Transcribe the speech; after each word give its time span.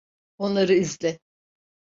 Onları 0.37 0.73
izle. 0.73 1.19